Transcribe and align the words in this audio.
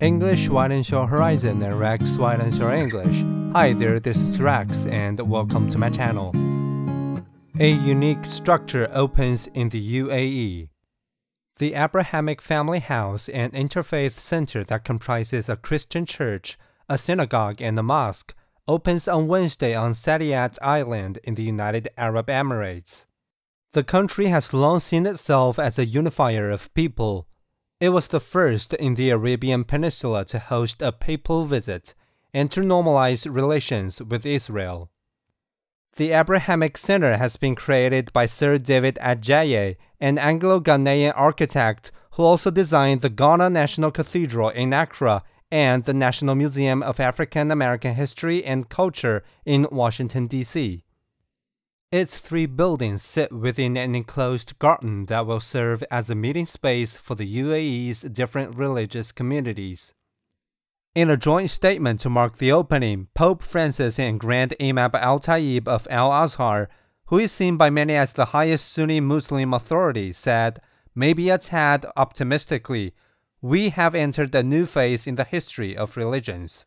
English 0.00 0.48
widens 0.48 0.90
your 0.90 1.08
horizon 1.08 1.60
and 1.60 1.76
Rex 1.76 2.16
widens 2.16 2.56
your 2.56 2.72
English. 2.72 3.24
Hi 3.52 3.72
there, 3.72 3.98
this 3.98 4.18
is 4.18 4.40
Rex 4.40 4.86
and 4.86 5.18
welcome 5.28 5.68
to 5.70 5.76
my 5.76 5.90
channel. 5.90 6.30
A 7.58 7.72
unique 7.72 8.24
structure 8.24 8.88
opens 8.92 9.48
in 9.48 9.70
the 9.70 10.00
UAE. 10.00 10.68
The 11.58 11.74
Abrahamic 11.74 12.40
Family 12.40 12.78
House, 12.78 13.28
an 13.30 13.50
interfaith 13.50 14.12
center 14.12 14.62
that 14.62 14.84
comprises 14.84 15.48
a 15.48 15.56
Christian 15.56 16.06
church, 16.06 16.56
a 16.88 16.96
synagogue, 16.96 17.60
and 17.60 17.76
a 17.76 17.82
mosque, 17.82 18.36
opens 18.68 19.08
on 19.08 19.26
Wednesday 19.26 19.74
on 19.74 19.94
Saadiyat 19.94 20.58
Island 20.62 21.18
in 21.24 21.34
the 21.34 21.42
United 21.42 21.88
Arab 21.96 22.28
Emirates. 22.28 23.06
The 23.72 23.82
country 23.82 24.26
has 24.26 24.54
long 24.54 24.78
seen 24.78 25.06
itself 25.06 25.58
as 25.58 25.76
a 25.76 25.84
unifier 25.84 26.52
of 26.52 26.72
people 26.74 27.27
it 27.80 27.90
was 27.90 28.08
the 28.08 28.20
first 28.20 28.74
in 28.74 28.94
the 28.94 29.10
Arabian 29.10 29.64
Peninsula 29.64 30.24
to 30.24 30.38
host 30.38 30.82
a 30.82 30.90
papal 30.90 31.44
visit 31.44 31.94
and 32.34 32.50
to 32.50 32.60
normalize 32.60 33.32
relations 33.32 34.02
with 34.02 34.26
Israel. 34.26 34.90
The 35.96 36.10
Abrahamic 36.12 36.76
Center 36.76 37.16
has 37.16 37.36
been 37.36 37.54
created 37.54 38.12
by 38.12 38.26
Sir 38.26 38.58
David 38.58 38.98
Adjaye, 39.00 39.76
an 40.00 40.18
Anglo 40.18 40.60
Ghanaian 40.60 41.12
architect 41.16 41.90
who 42.12 42.24
also 42.24 42.50
designed 42.50 43.00
the 43.00 43.08
Ghana 43.08 43.50
National 43.50 43.92
Cathedral 43.92 44.48
in 44.50 44.72
Accra 44.72 45.22
and 45.50 45.84
the 45.84 45.94
National 45.94 46.34
Museum 46.34 46.82
of 46.82 47.00
African 47.00 47.50
American 47.50 47.94
History 47.94 48.44
and 48.44 48.68
Culture 48.68 49.22
in 49.46 49.66
Washington, 49.70 50.26
D.C. 50.26 50.82
Its 51.90 52.18
three 52.18 52.44
buildings 52.44 53.02
sit 53.02 53.32
within 53.32 53.74
an 53.78 53.94
enclosed 53.94 54.58
garden 54.58 55.06
that 55.06 55.26
will 55.26 55.40
serve 55.40 55.82
as 55.90 56.10
a 56.10 56.14
meeting 56.14 56.44
space 56.44 56.98
for 56.98 57.14
the 57.14 57.38
UAE's 57.38 58.02
different 58.02 58.54
religious 58.58 59.10
communities. 59.10 59.94
In 60.94 61.08
a 61.08 61.16
joint 61.16 61.48
statement 61.48 62.00
to 62.00 62.10
mark 62.10 62.36
the 62.36 62.52
opening, 62.52 63.08
Pope 63.14 63.42
Francis 63.42 63.98
and 63.98 64.20
Grand 64.20 64.54
Imam 64.60 64.90
Al 64.92 65.18
Tayyib 65.18 65.66
of 65.66 65.86
Al 65.88 66.12
Azhar, 66.12 66.68
who 67.06 67.18
is 67.18 67.32
seen 67.32 67.56
by 67.56 67.70
many 67.70 67.94
as 67.94 68.12
the 68.12 68.36
highest 68.36 68.70
Sunni 68.70 69.00
Muslim 69.00 69.54
authority, 69.54 70.12
said, 70.12 70.60
maybe 70.94 71.30
a 71.30 71.38
tad 71.38 71.86
optimistically, 71.96 72.92
we 73.40 73.70
have 73.70 73.94
entered 73.94 74.34
a 74.34 74.42
new 74.42 74.66
phase 74.66 75.06
in 75.06 75.14
the 75.14 75.24
history 75.24 75.74
of 75.74 75.96
religions. 75.96 76.66